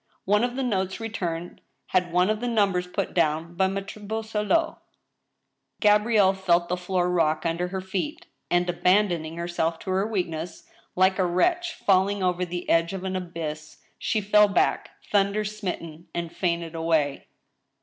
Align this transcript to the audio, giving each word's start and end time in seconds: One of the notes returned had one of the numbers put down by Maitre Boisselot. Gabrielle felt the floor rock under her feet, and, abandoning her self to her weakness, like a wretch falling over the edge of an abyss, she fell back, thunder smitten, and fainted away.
One 0.25 0.43
of 0.43 0.55
the 0.55 0.63
notes 0.63 0.99
returned 0.99 1.61
had 1.89 2.11
one 2.11 2.31
of 2.31 2.39
the 2.41 2.47
numbers 2.47 2.87
put 2.87 3.13
down 3.13 3.53
by 3.53 3.67
Maitre 3.67 4.01
Boisselot. 4.01 4.79
Gabrielle 5.79 6.33
felt 6.33 6.69
the 6.69 6.75
floor 6.75 7.07
rock 7.07 7.45
under 7.45 7.67
her 7.67 7.81
feet, 7.81 8.25
and, 8.49 8.67
abandoning 8.67 9.37
her 9.37 9.47
self 9.47 9.77
to 9.81 9.91
her 9.91 10.07
weakness, 10.07 10.63
like 10.95 11.19
a 11.19 11.25
wretch 11.27 11.75
falling 11.75 12.23
over 12.23 12.43
the 12.45 12.67
edge 12.67 12.93
of 12.93 13.03
an 13.03 13.15
abyss, 13.15 13.77
she 13.99 14.21
fell 14.21 14.47
back, 14.47 14.89
thunder 15.11 15.45
smitten, 15.45 16.07
and 16.15 16.35
fainted 16.35 16.73
away. 16.73 17.27